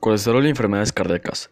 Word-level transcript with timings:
Colesterol 0.00 0.46
y 0.46 0.50
enfermedades 0.50 0.92
cardíacas. 0.92 1.50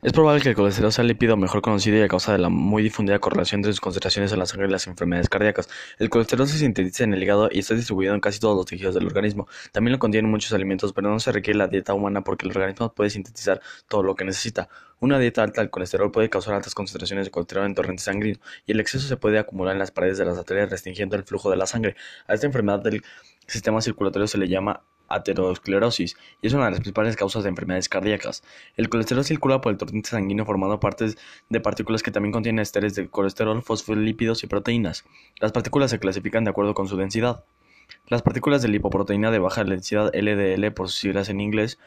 Es 0.00 0.12
probable 0.12 0.40
que 0.40 0.50
el 0.50 0.54
colesterol 0.54 0.92
sea 0.92 1.02
el 1.02 1.08
lípido 1.08 1.36
mejor 1.36 1.60
conocido 1.62 1.98
y 1.98 2.02
a 2.02 2.06
causa 2.06 2.30
de 2.30 2.38
la 2.38 2.48
muy 2.48 2.84
difundida 2.84 3.18
correlación 3.18 3.58
entre 3.58 3.72
sus 3.72 3.80
concentraciones 3.80 4.30
en 4.30 4.38
la 4.38 4.46
sangre 4.46 4.68
y 4.68 4.70
las 4.70 4.86
enfermedades 4.86 5.28
cardíacas. 5.28 5.68
El 5.98 6.08
colesterol 6.08 6.46
se 6.46 6.58
sintetiza 6.58 7.02
en 7.02 7.14
el 7.14 7.20
hígado 7.24 7.48
y 7.50 7.58
está 7.58 7.74
distribuido 7.74 8.14
en 8.14 8.20
casi 8.20 8.38
todos 8.38 8.56
los 8.56 8.66
tejidos 8.66 8.94
del 8.94 9.06
organismo. 9.06 9.48
También 9.72 9.94
lo 9.94 9.98
contienen 9.98 10.30
muchos 10.30 10.52
alimentos, 10.52 10.92
pero 10.92 11.10
no 11.10 11.18
se 11.18 11.32
requiere 11.32 11.58
la 11.58 11.66
dieta 11.66 11.92
humana 11.92 12.22
porque 12.22 12.46
el 12.46 12.52
organismo 12.52 12.94
puede 12.94 13.10
sintetizar 13.10 13.60
todo 13.88 14.04
lo 14.04 14.14
que 14.14 14.24
necesita. 14.24 14.68
Una 15.00 15.18
dieta 15.18 15.42
alta 15.42 15.62
de 15.62 15.68
colesterol 15.68 16.12
puede 16.12 16.30
causar 16.30 16.54
altas 16.54 16.76
concentraciones 16.76 17.24
de 17.24 17.32
colesterol 17.32 17.66
en 17.66 17.74
torrente 17.74 18.04
sanguíneo 18.04 18.38
y 18.64 18.70
el 18.70 18.78
exceso 18.78 19.08
se 19.08 19.16
puede 19.16 19.40
acumular 19.40 19.72
en 19.72 19.80
las 19.80 19.90
paredes 19.90 20.18
de 20.18 20.24
las 20.24 20.38
arterias 20.38 20.70
restringiendo 20.70 21.16
el 21.16 21.24
flujo 21.24 21.50
de 21.50 21.56
la 21.56 21.66
sangre. 21.66 21.96
A 22.28 22.34
esta 22.34 22.46
enfermedad 22.46 22.78
del 22.78 23.02
sistema 23.48 23.80
circulatorio 23.80 24.28
se 24.28 24.38
le 24.38 24.46
llama 24.46 24.84
aterosclerosis 25.08 26.16
y 26.40 26.46
es 26.46 26.52
una 26.52 26.66
de 26.66 26.70
las 26.72 26.80
principales 26.80 27.16
causas 27.16 27.42
de 27.42 27.48
enfermedades 27.48 27.88
cardíacas. 27.88 28.42
El 28.76 28.88
colesterol 28.88 29.24
circula 29.24 29.60
por 29.60 29.72
el 29.72 29.78
torrente 29.78 30.10
sanguíneo 30.10 30.44
formando 30.44 30.80
partes 30.80 31.18
de 31.48 31.60
partículas 31.60 32.02
que 32.02 32.10
también 32.10 32.32
contienen 32.32 32.60
esteres 32.60 32.94
de 32.94 33.08
colesterol, 33.08 33.62
fosfolípidos 33.62 34.44
y 34.44 34.46
proteínas. 34.46 35.04
Las 35.40 35.52
partículas 35.52 35.90
se 35.90 35.98
clasifican 35.98 36.44
de 36.44 36.50
acuerdo 36.50 36.74
con 36.74 36.88
su 36.88 36.96
densidad. 36.96 37.44
Las 38.06 38.22
partículas 38.22 38.62
de 38.62 38.68
lipoproteína 38.68 39.30
de 39.30 39.38
baja 39.38 39.64
densidad 39.64 40.10
LDL, 40.14 40.72
por 40.72 40.88
sus 40.88 41.00
siglas 41.00 41.28
en 41.28 41.40
inglés, 41.40 41.78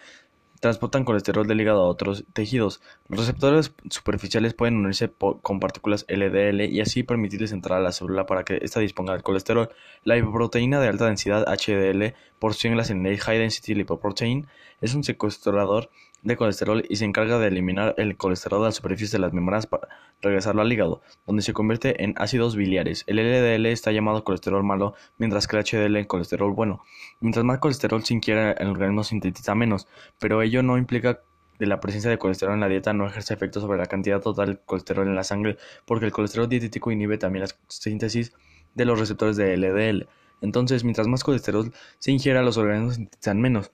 transportan 0.62 1.04
colesterol 1.04 1.48
del 1.48 1.60
hígado 1.60 1.82
a 1.82 1.88
otros 1.88 2.24
tejidos. 2.34 2.82
Los 3.10 3.22
receptores 3.22 3.74
superficiales 3.90 4.54
pueden 4.54 4.78
unirse 4.78 5.12
con 5.42 5.60
partículas 5.60 6.06
LDL 6.08 6.62
y 6.72 6.80
así 6.82 7.02
permitirles 7.02 7.52
entrar 7.52 7.80
a 7.80 7.82
la 7.82 7.92
célula 7.92 8.28
para 8.28 8.46
que 8.46 8.60
ésta 8.62 8.80
disponga 8.80 9.14
del 9.14 9.24
colesterol. 9.24 9.70
La 10.04 10.16
lipoproteína 10.16 10.80
de 10.80 10.88
alta 10.88 11.08
densidad 11.08 11.48
HDL, 11.48 12.14
por 12.38 12.54
siglas 12.54 12.92
en 12.92 13.04
High 13.04 13.40
Density 13.40 13.74
Lipoprotein, 13.74 14.48
es 14.82 14.94
un 14.94 15.04
secuestrador 15.04 15.90
de 16.24 16.38
colesterol 16.38 16.84
y 16.88 16.98
se 16.98 17.06
encarga 17.06 17.40
de 17.40 17.48
eliminar 17.48 17.96
el 17.98 18.18
colesterol 18.18 18.62
de 18.62 18.68
la 18.68 18.72
superficie 18.72 19.18
de 19.18 19.22
las 19.22 19.34
membranas 19.34 19.68
para 19.68 19.88
regresarlo 20.22 20.62
al 20.62 20.72
hígado, 20.72 21.02
donde 21.26 21.42
se 21.42 21.54
convierte 21.54 22.04
en 22.04 22.14
ácidos 22.18 22.56
biliares. 22.56 23.04
El 23.08 23.18
LDL 23.18 23.66
está 23.68 23.92
llamado 23.92 24.24
colesterol 24.24 24.64
malo, 24.64 24.94
mientras 25.18 25.48
que 25.48 25.58
el 25.58 25.64
HDL 25.64 26.08
colesterol 26.08 26.54
bueno. 26.54 26.84
Mientras 27.20 27.44
más 27.44 27.60
colesterol 27.60 28.04
se 28.04 28.14
ingiere, 28.14 28.56
el 28.60 28.70
organismo 28.70 29.04
sintetiza 29.04 29.56
menos, 29.56 29.88
pero 30.20 30.42
ello 30.42 30.64
no 30.64 30.78
implica 30.78 31.20
que 31.58 31.66
la 31.66 31.80
presencia 31.80 32.10
de 32.10 32.18
colesterol 32.18 32.56
en 32.56 32.62
la 32.62 32.68
dieta 32.68 32.94
no 32.94 33.08
ejerce 33.08 33.34
efecto 33.34 33.62
sobre 33.62 33.78
la 33.78 33.86
cantidad 33.86 34.22
total 34.22 34.56
de 34.56 34.60
colesterol 34.66 35.08
en 35.08 35.16
la 35.16 35.24
sangre, 35.24 35.58
porque 35.86 36.06
el 36.06 36.12
colesterol 36.12 36.50
dietético 36.50 36.92
inhibe 36.92 37.18
también 37.18 37.46
la 37.46 37.56
síntesis 37.68 38.34
de 38.74 38.86
los 38.86 39.00
receptores 39.00 39.38
de 39.38 39.58
LDL. 39.58 40.08
Entonces, 40.42 40.84
mientras 40.84 41.08
más 41.08 41.24
colesterol 41.24 41.72
se 42.00 42.12
ingiera, 42.12 42.42
los 42.42 42.58
organismos 42.58 42.96
sintetizan 42.96 43.40
menos 43.40 43.72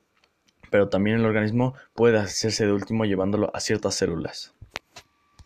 pero 0.70 0.90
también 0.90 1.18
el 1.18 1.26
organismo 1.26 1.74
puede 1.94 2.18
hacerse 2.18 2.66
de 2.66 2.74
último 2.74 3.06
llevándolo 3.06 3.52
a 3.56 3.60
ciertas 3.60 3.96
células. 3.96 4.57